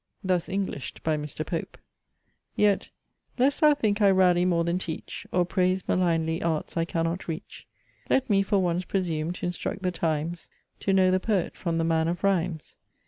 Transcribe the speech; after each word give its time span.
Thus 0.23 0.49
Englished 0.49 1.03
by 1.03 1.15
Mr. 1.15 1.45
Pope: 1.45 1.77
Yet, 2.55 2.89
lest 3.37 3.61
thou 3.61 3.75
think 3.75 4.01
I 4.01 4.09
rally 4.09 4.45
more 4.45 4.63
than 4.63 4.79
teach, 4.79 5.27
Or 5.31 5.45
praise 5.45 5.87
malignly 5.87 6.41
arts 6.41 6.75
I 6.75 6.85
cannot 6.85 7.27
reach; 7.27 7.67
Let 8.09 8.27
me, 8.27 8.41
for 8.41 8.57
once, 8.57 8.83
presume 8.83 9.31
t'instruct 9.31 9.83
the 9.83 9.91
times 9.91 10.49
To 10.79 10.91
know 10.91 11.11
the 11.11 11.19
poet 11.19 11.55
from 11.55 11.77
the 11.77 11.83
man 11.83 12.07
of 12.07 12.23
rhymes. 12.23 12.77